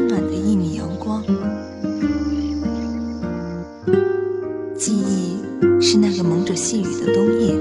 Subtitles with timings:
[0.00, 1.22] 温暖的一米阳光，
[4.74, 5.36] 记忆
[5.78, 7.54] 是那个蒙着细雨的冬夜，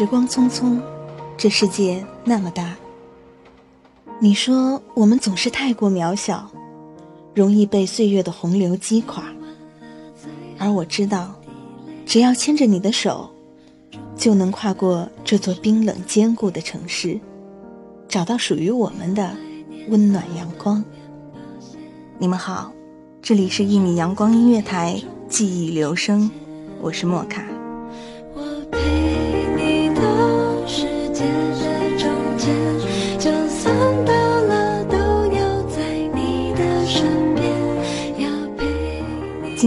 [0.00, 0.80] 时光匆匆，
[1.36, 2.74] 这世界那么大。
[4.18, 6.50] 你说我们总是太过渺小，
[7.34, 9.24] 容易被岁月的洪流击垮。
[10.58, 11.38] 而我知道，
[12.06, 13.28] 只要牵着你的手，
[14.16, 17.20] 就能跨过这座冰冷坚固的城市，
[18.08, 19.36] 找到属于我们的
[19.90, 20.82] 温暖阳光。
[22.16, 22.72] 你们好，
[23.20, 26.30] 这里是一米阳光音乐台，记忆留声，
[26.80, 27.44] 我是莫卡。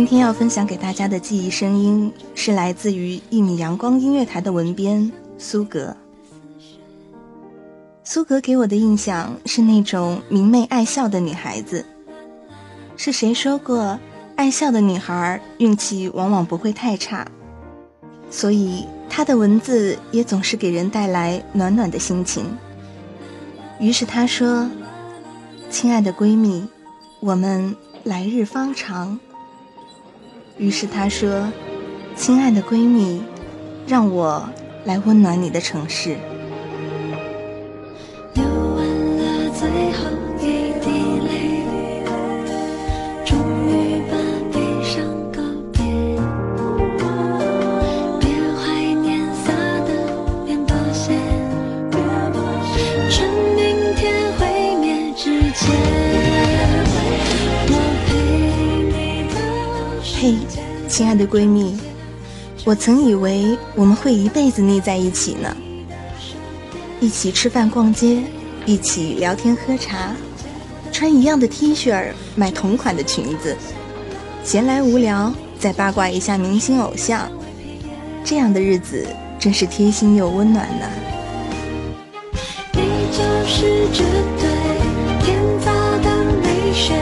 [0.03, 5.95] 今天要分享给大家的记忆声音，是来自于一米阳光音乐台的文编苏格。
[8.03, 11.85] 苏格给我的印象是那种明媚爱笑的女孩子。
[12.97, 13.97] 是谁说过，
[14.35, 17.25] 爱笑的女孩运气往往不会太差？
[18.29, 22.43] 所以她的文字也总是给人带来暖暖的心情。
[23.79, 24.69] 于是她说
[25.71, 26.67] ：“亲爱的闺蜜，
[27.21, 27.73] 我们
[28.03, 29.17] 来日方长。”
[30.57, 31.51] 于是他说
[32.15, 33.21] ：“亲爱的闺蜜，
[33.87, 34.47] 让我
[34.85, 36.17] 来温暖你的城市。”
[60.93, 61.75] 亲爱的闺蜜，
[62.63, 65.57] 我曾以为我们会一辈子腻在一起呢。
[66.99, 68.21] 一起吃饭、逛街，
[68.67, 70.15] 一起聊天、喝茶，
[70.91, 73.57] 穿一样的 T 恤，买同款的裙子，
[74.43, 77.27] 闲来无聊再八卦一下明星偶像，
[78.23, 79.07] 这样的日子
[79.39, 80.85] 真是贴心又温暖呢。
[82.73, 84.03] 你就是这
[84.39, 85.71] 对天造
[86.03, 86.93] 的美雪，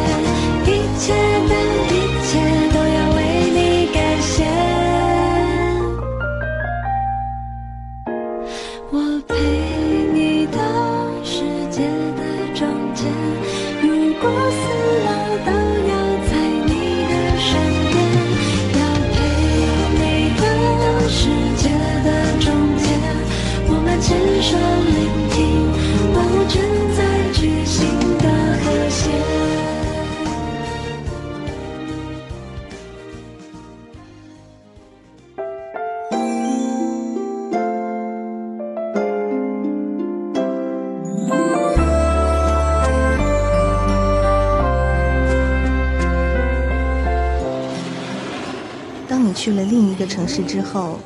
[50.32, 50.98] 事之后，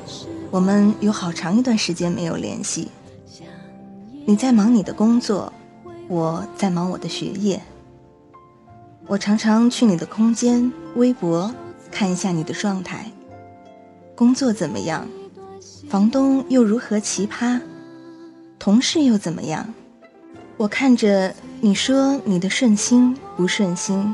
[0.52, 2.90] 我们有好长一段时间没有联系。
[4.24, 5.52] 你在忙你的工作，
[6.08, 7.60] 我在忙我的学业。
[9.08, 11.52] 我常常去你的空间、微博
[11.92, 13.12] 看一下你的状态，
[14.16, 15.08] 工作怎么样？
[15.90, 17.60] 房东又如何奇葩？
[18.60, 19.74] 同事又怎么样？
[20.56, 24.14] 我看着你说你的顺心不顺心，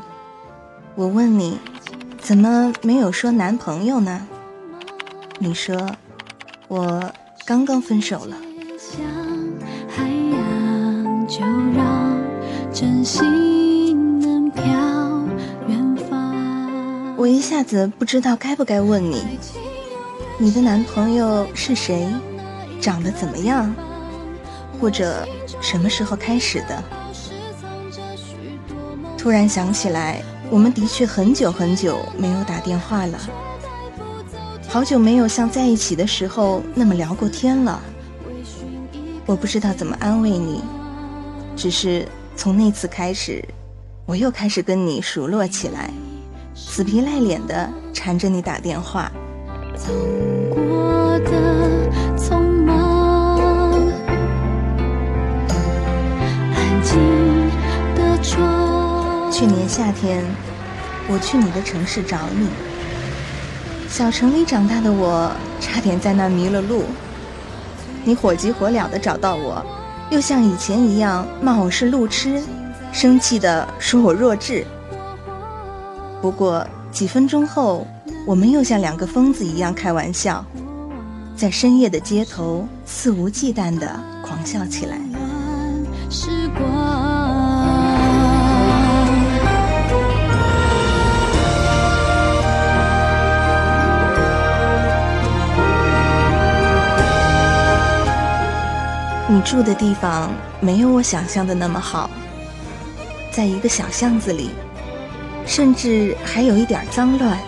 [0.95, 1.57] 我问你，
[2.17, 4.25] 怎么没有说男朋友呢？
[5.43, 5.75] 你说，
[6.67, 7.11] 我
[7.47, 8.37] 刚刚分手了。
[17.17, 19.23] 我一下子不知道该不该问你，
[20.37, 22.07] 你的男朋友是谁？
[22.79, 23.73] 长得怎么样？
[24.79, 25.27] 或者
[25.59, 26.83] 什么时候开始的？
[29.17, 30.21] 突然想起来，
[30.51, 33.17] 我们的确很久很久没有打电话了。
[34.71, 37.77] 好久没有像在一起的时候那么聊过天了。
[39.25, 40.63] 我不知道怎么安慰你，
[41.57, 42.07] 只是
[42.37, 43.43] 从那次开始，
[44.05, 45.91] 我又开始跟你熟络起来，
[46.55, 49.11] 死皮赖脸的缠着你打电话。
[49.75, 49.91] 走
[50.49, 53.37] 过的匆忙，
[56.55, 56.97] 安静
[57.93, 59.29] 的窗。
[59.29, 60.23] 去年夏天，
[61.09, 62.47] 我去你的城市找你。
[63.91, 65.29] 小城里长大的我，
[65.59, 66.85] 差点在那迷了路。
[68.05, 69.61] 你火急火燎地找到我，
[70.09, 72.41] 又像以前一样骂我是路痴，
[72.93, 74.65] 生气地说我弱智。
[76.21, 77.85] 不过几分钟后，
[78.25, 80.43] 我们又像两个疯子一样开玩笑，
[81.35, 83.85] 在深夜的街头肆无忌惮地
[84.23, 84.97] 狂笑起来。
[86.09, 87.00] 时光。
[99.31, 100.29] 你住的地方
[100.59, 102.09] 没有我想象的那么好，
[103.31, 104.49] 在一个小巷子里，
[105.45, 107.39] 甚至还有一点脏乱。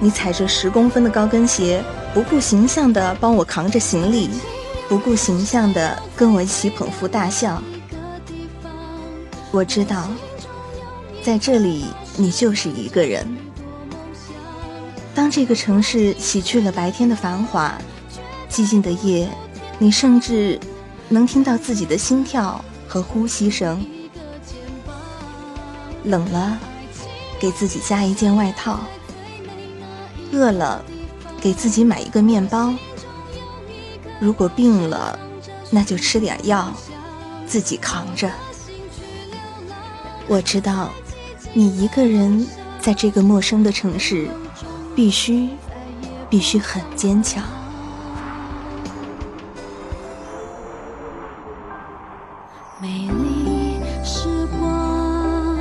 [0.00, 1.84] 你踩着十公分的高跟鞋，
[2.14, 4.30] 不顾形象的帮我扛着行李，
[4.88, 7.62] 不顾形象的跟我一起捧腹大笑。
[9.50, 10.08] 我知道，
[11.22, 11.84] 在这里
[12.16, 13.28] 你就是一个人。
[15.14, 17.74] 当这个城市洗去了白天的繁华，
[18.48, 19.28] 寂静的夜。
[19.78, 20.58] 你甚至
[21.08, 23.84] 能听到自己的心跳和呼吸声。
[26.04, 26.58] 冷了，
[27.38, 28.78] 给自己加一件外套；
[30.32, 30.82] 饿了，
[31.40, 32.74] 给自己买一个面包；
[34.20, 35.18] 如果病了，
[35.70, 36.72] 那就吃点药，
[37.46, 38.30] 自己扛着。
[40.26, 40.90] 我知道，
[41.52, 42.46] 你一个人
[42.80, 44.28] 在这个陌生的城市，
[44.94, 45.50] 必须，
[46.28, 47.44] 必须很坚强。
[52.80, 55.56] 美丽时光，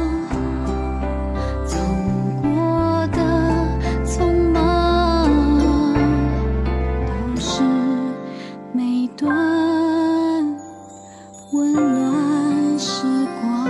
[1.65, 1.75] 走
[2.43, 3.17] 过的
[4.05, 5.27] 匆忙，
[7.07, 7.11] 都
[7.41, 7.63] 是
[8.71, 9.35] 每段
[11.53, 13.07] 温暖时
[13.41, 13.65] 光。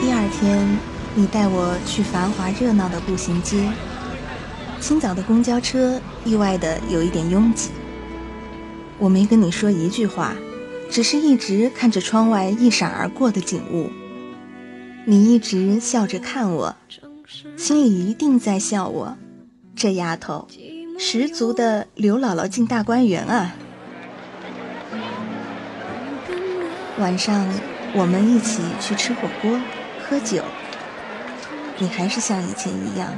[0.00, 0.95] 第二天。
[1.18, 3.72] 你带我去繁华热闹的步行街，
[4.78, 7.70] 清早的公交车意外的有一点拥挤。
[8.98, 10.34] 我没跟你说一句话，
[10.90, 13.90] 只是一直看着窗外一闪而过的景物。
[15.06, 16.76] 你一直笑着看我，
[17.56, 19.16] 心里一定在笑我，
[19.74, 20.46] 这丫头，
[20.98, 23.54] 十足的刘姥姥进大观园啊！
[26.98, 27.48] 晚上
[27.94, 29.58] 我们一起去吃火锅，
[30.06, 30.42] 喝酒。
[31.78, 33.12] 你还是像以前一样，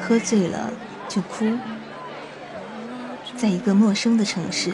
[0.00, 0.72] 喝醉了
[1.08, 1.44] 就哭，
[3.36, 4.70] 在一个陌生的城市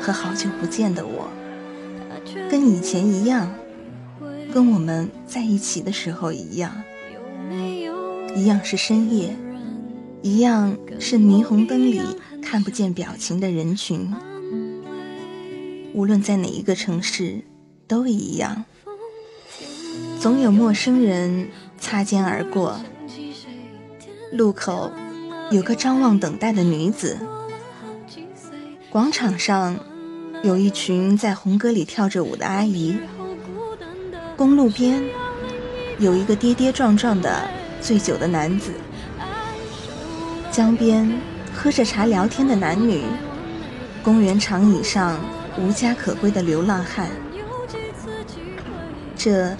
[0.00, 1.30] 和好久不见的我，
[2.50, 3.54] 跟以前一样，
[4.52, 6.82] 跟我们在一起的时候一样，
[8.34, 9.36] 一样是深夜，
[10.20, 12.00] 一样是霓虹灯里
[12.42, 14.12] 看不见表情的人群，
[15.92, 17.44] 无论在哪一个城市
[17.86, 18.64] 都一样，
[20.20, 21.48] 总有陌生人。
[21.84, 22.80] 擦肩而过，
[24.32, 24.90] 路口
[25.50, 27.18] 有个张望等待的女子。
[28.88, 29.78] 广场上
[30.42, 32.96] 有一群在红歌里跳着舞的阿姨。
[34.34, 35.04] 公路边
[35.98, 37.46] 有一个跌跌撞撞的
[37.82, 38.72] 醉酒的男子。
[40.50, 41.20] 江边
[41.54, 43.04] 喝着茶聊天的男女。
[44.02, 45.20] 公园长椅上
[45.58, 47.10] 无家可归的流浪汉。
[49.14, 49.54] 这。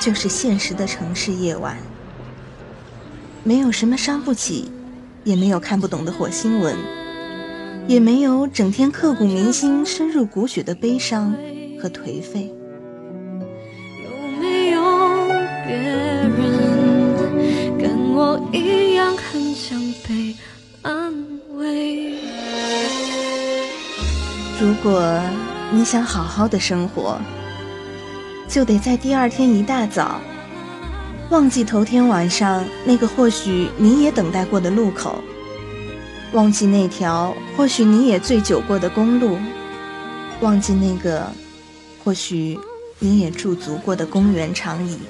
[0.00, 1.76] 就是现实的城市夜晚，
[3.42, 4.70] 没有什么伤不起，
[5.24, 6.76] 也没有看不懂的火星文，
[7.88, 11.34] 也没有整天刻骨铭心、深入骨血的悲伤
[11.80, 12.52] 和颓废。
[14.04, 14.10] 有
[14.40, 14.80] 没有
[15.66, 16.30] 别人
[17.76, 20.36] 跟我一样很想被
[20.82, 21.12] 安
[21.56, 22.14] 慰？
[24.60, 25.20] 如果
[25.72, 27.18] 你想好好的生活。
[28.56, 30.18] 就得在第二天一大早，
[31.28, 35.22] 忘记头天晚上那个或许你也等待过的路口，
[36.32, 39.36] 忘记那条或许你也醉酒过的公路，
[40.40, 41.30] 忘记那个
[42.02, 42.58] 或许
[42.98, 45.00] 你也驻足过的公园长椅。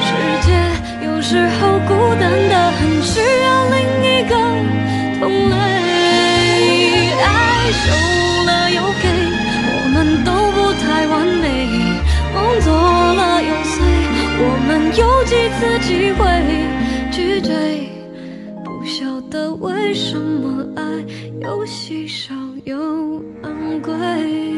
[0.00, 0.77] 世界。
[1.04, 4.34] 有时候孤单的很，需要另一个
[5.18, 5.56] 同类。
[7.22, 7.26] 爱
[7.72, 7.86] 收
[8.44, 9.04] 了又给，
[9.70, 11.46] 我们都不太完美。
[12.34, 13.74] 梦做了又碎，
[14.40, 16.20] 我们有几次机会
[17.10, 17.88] 去追？
[18.64, 20.82] 不晓得为什么爱
[21.40, 24.57] 又稀少又昂贵。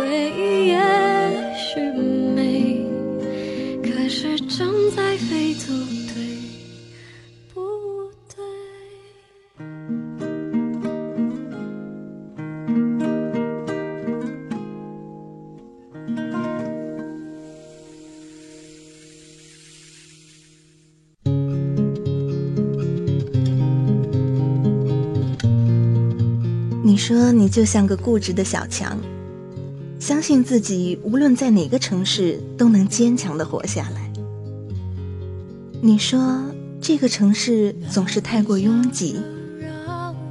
[0.00, 0.78] 回忆也
[1.54, 1.78] 许
[2.34, 2.80] 美，
[3.82, 5.66] 可是正在飞走，
[6.08, 6.14] 对
[7.52, 7.60] 不
[8.34, 8.40] 对？
[26.82, 28.98] 你说你就像个固执的小强，
[30.00, 34.10] 相信自己无论在哪个城市都能坚强的活下来。
[35.82, 36.42] 你说
[36.80, 39.20] 这个城市总是太过拥挤，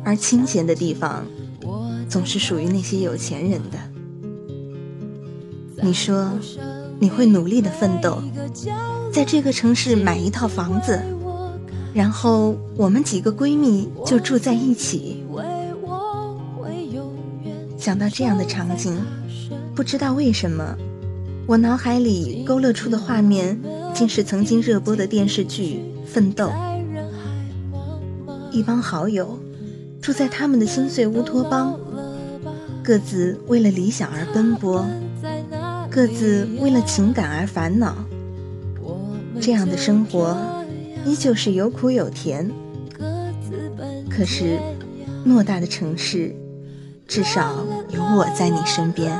[0.03, 1.23] 而清闲的地方
[2.09, 3.77] 总是属于那些有钱人的。
[5.83, 6.31] 你说
[6.99, 8.21] 你会努力的奋斗，
[9.13, 10.99] 在这个城市买一套房子，
[11.93, 15.23] 然后我们几个闺蜜就住在一起。
[17.77, 18.99] 想到这样的场景，
[19.75, 20.75] 不知道为什么，
[21.47, 23.59] 我脑海里勾勒出的画面，
[23.93, 26.47] 竟是曾经热播的电视剧《奋斗》。
[28.51, 29.39] 一帮好友
[30.01, 31.79] 住在他们的心碎乌托邦，
[32.83, 34.85] 各自为了理想而奔波，
[35.89, 37.95] 各自为了情感而烦恼。
[39.39, 40.37] 这样的生活，
[41.05, 42.51] 依旧是有苦有甜。
[44.09, 44.59] 可是，
[45.25, 46.35] 偌大的城市。
[47.07, 49.11] 至少有我在你身边。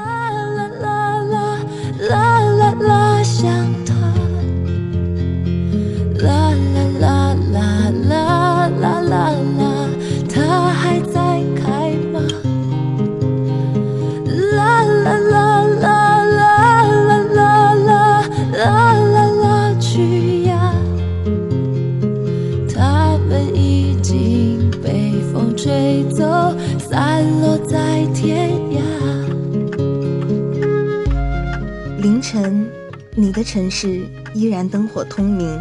[32.01, 32.65] 凌晨，
[33.13, 35.60] 你的城市依然灯火通明，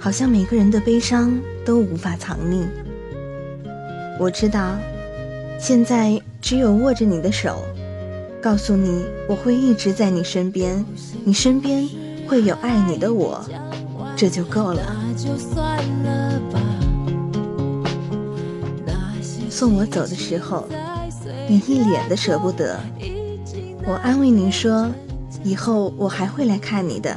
[0.00, 2.66] 好像每个人的悲伤都无法藏匿。
[4.18, 4.76] 我知道，
[5.56, 7.62] 现在只有握着你的手，
[8.42, 10.84] 告诉你我会一直在你身边，
[11.22, 11.88] 你身边
[12.26, 13.44] 会有爱你的我，
[14.16, 14.82] 这就够了。
[19.48, 20.66] 送我走的时候，
[21.48, 22.80] 你一脸的舍不得。
[23.88, 24.86] 我安慰你说，
[25.42, 27.16] 以后我还会来看你的。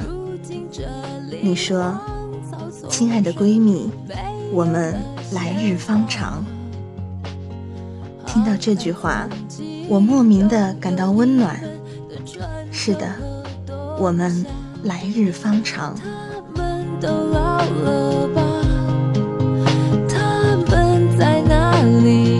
[1.42, 2.00] 你说，
[2.88, 3.90] 亲爱的闺蜜，
[4.50, 4.94] 我们
[5.32, 6.42] 来日方长。
[8.24, 9.28] 听到这句话，
[9.86, 11.60] 我莫名的感到温暖。
[12.70, 13.06] 是的，
[13.98, 14.46] 我们
[14.82, 15.94] 来日方长。
[15.94, 18.42] 他们都老了吧？
[20.08, 22.31] 他们在哪里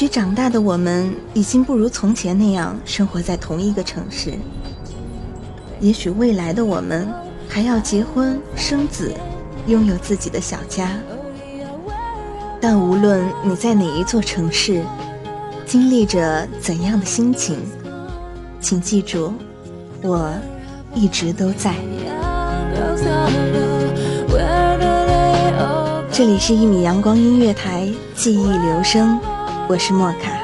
[0.00, 4.32] 许长大的我们已经不如从前那样生活在同一个城市，
[5.78, 7.06] 也许未来的我们
[7.46, 9.12] 还要结婚生子，
[9.66, 10.88] 拥有自己的小家。
[12.62, 14.82] 但无论你在哪一座城市，
[15.66, 17.58] 经历着怎样的心情，
[18.58, 19.34] 请记住，
[20.02, 20.32] 我
[20.94, 21.74] 一直都在。
[26.10, 29.20] 这里是一米阳光音乐台，记忆留声，
[29.70, 30.36] 我是莫卡。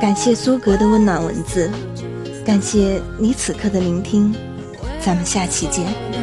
[0.00, 1.68] 感谢苏格的温暖文字，
[2.46, 4.32] 感谢你此刻的聆听，
[5.00, 6.21] 咱们下期见。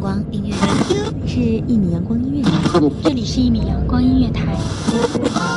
[0.00, 0.68] 光音乐台，
[1.26, 2.50] 是一米阳光音乐台，
[3.02, 4.56] 这里是一米阳光音乐台，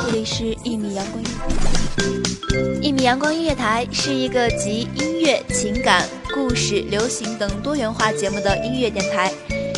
[0.06, 2.80] 这里是一米阳光音乐台。
[2.82, 9.32] 一米阳光音乐台是一个集音乐、情感、故事、流行等多元化节目的音乐电台，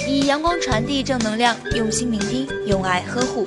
[0.09, 3.45] 以阳光传递正能量，用心聆听，用爱呵护。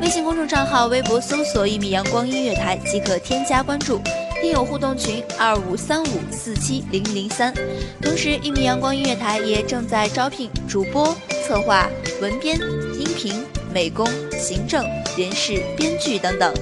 [0.00, 4.00] 微信公众账号、微博搜索“一米阳光音乐台”即可添加关注。
[4.40, 7.52] 听友互动群二五三五四七零零三。
[8.00, 11.14] 同时一米阳光音乐台也正在招聘主播
[11.44, 11.88] 策划
[12.20, 12.56] 文编
[12.98, 14.84] 音频美工行政
[15.16, 16.54] 人事编剧等等。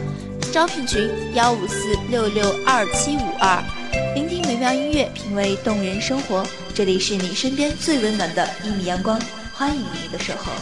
[0.52, 3.62] 招聘群幺五四六六二七五二。
[4.14, 6.47] 聆听美妙音乐品味动人生活。
[6.75, 9.21] 这里是你身边最温暖的一米阳光
[9.52, 10.52] 欢迎你的守候。